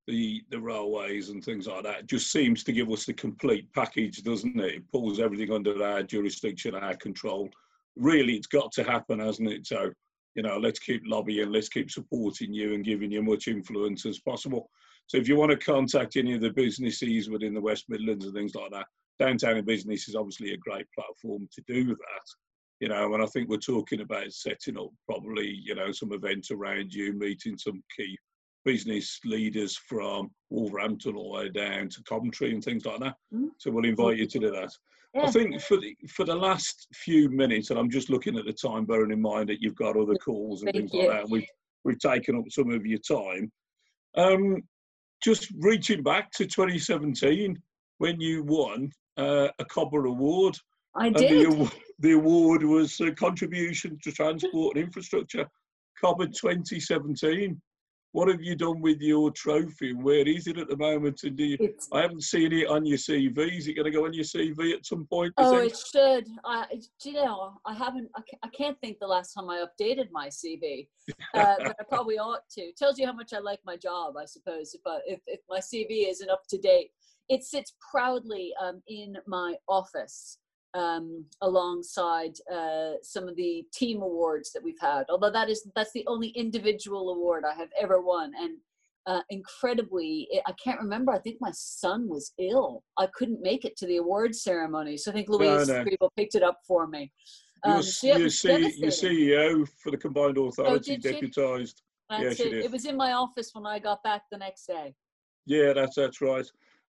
[0.07, 3.71] the the railways and things like that, it just seems to give us the complete
[3.73, 4.75] package, doesn't it?
[4.75, 7.49] It pulls everything under our jurisdiction, our control.
[7.95, 9.65] Really, it's got to happen, hasn't it?
[9.67, 9.91] So,
[10.35, 14.05] you know, let's keep lobbying, let's keep supporting you and giving you as much influence
[14.05, 14.69] as possible.
[15.07, 18.33] So, if you want to contact any of the businesses within the West Midlands and
[18.33, 18.87] things like that,
[19.19, 22.25] downtown in business is obviously a great platform to do that
[22.79, 26.51] you know and i think we're talking about setting up probably you know some events
[26.51, 28.17] around you meeting some key
[28.65, 33.47] business leaders from wolverhampton all the way down to coventry and things like that mm-hmm.
[33.57, 34.71] so we'll invite you to do that
[35.13, 35.23] yeah.
[35.23, 38.53] i think for the for the last few minutes and i'm just looking at the
[38.53, 41.07] time bearing in mind that you've got other calls and Thank things you.
[41.07, 41.47] like that we've
[41.83, 43.51] we've taken up some of your time
[44.17, 44.57] um
[45.23, 47.57] just reaching back to 2017
[47.97, 50.57] when you won uh, a Cobber Award.
[50.95, 51.47] I did.
[51.47, 55.45] The, the, award was a contribution to transport and infrastructure,
[55.99, 57.61] Cobber 2017.
[58.13, 59.91] What have you done with your trophy?
[59.91, 61.23] Where is it at the moment?
[61.23, 61.57] And you,
[61.91, 63.57] I haven't seen it on your CV.
[63.57, 65.33] Is it going to go on your CV at some point?
[65.35, 66.25] Oh, it should.
[66.45, 66.65] I,
[67.03, 68.09] you know, I haven't.
[68.15, 70.87] I can't think the last time I updated my CV,
[71.33, 72.61] uh, but I probably ought to.
[72.61, 74.73] It tells you how much I like my job, I suppose.
[75.05, 76.91] If, if my CV isn't up to date,
[77.29, 80.37] it sits proudly um, in my office
[80.73, 85.05] um, alongside uh, some of the team awards that we've had.
[85.09, 88.57] Although that is that's the only individual award I have ever won, and
[89.07, 91.11] uh, incredibly, I can't remember.
[91.11, 92.83] I think my son was ill.
[92.97, 96.09] I couldn't make it to the award ceremony, so I think Louise no, no.
[96.17, 97.11] picked it up for me.
[97.63, 101.75] Um, your, so yeah, your, CEO for the combined oh, authority oh, deputised.
[102.09, 102.53] That's yeah, it.
[102.65, 104.93] It was in my office when I got back the next day.
[105.45, 106.45] Yeah, that's that's right.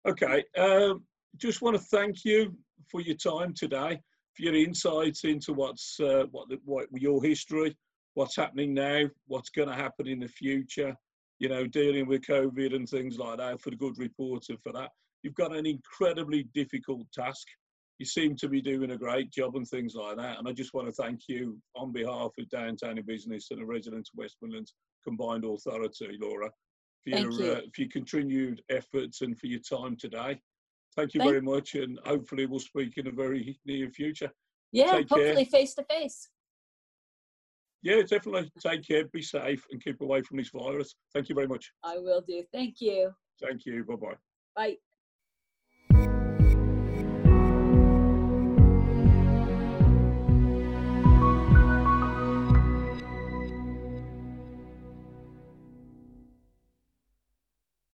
[0.07, 1.03] Okay, um,
[1.37, 2.57] just want to thank you
[2.89, 4.01] for your time today,
[4.35, 7.77] for your insights into what's uh, what, the, what your history,
[8.15, 10.95] what's happening now, what's going to happen in the future.
[11.41, 13.61] You know, dealing with COVID and things like that.
[13.61, 14.91] For the good reporter for that,
[15.25, 17.49] you've got an incredibly difficult task.
[17.99, 20.39] You seem to be doing a great job and things like that.
[20.39, 23.67] And I just want to thank you on behalf of Downtown in Business and the
[23.67, 26.51] residents of West Midlands Combined Authority, Laura,
[27.13, 27.53] for your, you.
[27.53, 30.41] Uh, for your continued efforts and for your time today.
[30.97, 34.31] Thank you Thank- very much, and hopefully we'll speak in a very near future.
[34.73, 35.19] Yeah, Take care.
[35.19, 36.31] hopefully face to face.
[37.83, 38.51] Yeah, definitely.
[38.61, 40.97] Take care, be safe, and keep away from this virus.
[41.13, 41.71] Thank you very much.
[41.85, 42.43] I will do.
[42.53, 43.13] Thank you.
[43.41, 43.85] Thank you.
[43.85, 44.15] Bye bye.
[44.57, 44.77] Bye.